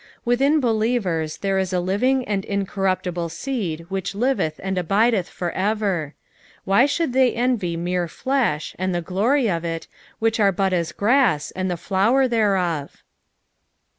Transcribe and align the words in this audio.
Within 0.25 0.59
believen) 0.59 1.29
there 1.41 1.59
ia 1.59 1.61
a 1.61 1.65
livlDg 1.77 2.23
and 2.25 2.43
incorruptible 2.43 3.29
seed 3.29 3.85
wbicb 3.91 4.15
liveCh 4.15 4.55
and 4.57 4.79
abideth 4.79 5.29
for 5.29 5.51
ever; 5.51 6.15
why 6.65 6.87
should 6.87 7.11
ttiej 7.13 7.37
enrj 7.37 7.77
mere 7.77 8.07
fiesh, 8.07 8.73
and 8.79 8.95
the 8.95 9.03
glory 9.03 9.47
of 9.47 9.63
it, 9.63 9.85
which 10.17 10.39
are 10.39 10.51
but 10.51 10.73
as 10.73 10.91
grass, 10.91 11.53
aod 11.55 11.67
the 11.67 11.77
flower 11.77 12.27
thereof 12.27 13.03